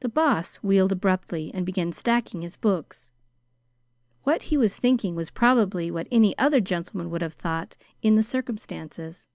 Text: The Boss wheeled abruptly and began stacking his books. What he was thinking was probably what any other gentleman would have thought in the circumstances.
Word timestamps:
The 0.00 0.08
Boss 0.08 0.56
wheeled 0.56 0.90
abruptly 0.90 1.52
and 1.54 1.64
began 1.64 1.92
stacking 1.92 2.42
his 2.42 2.56
books. 2.56 3.12
What 4.24 4.42
he 4.50 4.56
was 4.56 4.76
thinking 4.76 5.14
was 5.14 5.30
probably 5.30 5.88
what 5.88 6.08
any 6.10 6.36
other 6.36 6.58
gentleman 6.60 7.10
would 7.10 7.22
have 7.22 7.34
thought 7.34 7.76
in 8.02 8.16
the 8.16 8.24
circumstances. 8.24 9.28